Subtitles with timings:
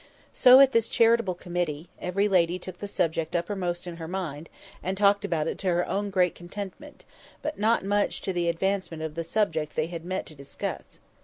[0.33, 4.49] So, at this charitable committee, every lady took the subject uppermost in her mind,
[4.81, 7.05] and talked about it to her own great contentment,
[7.43, 10.97] but not much to the advancement of the subject they had met to discuss.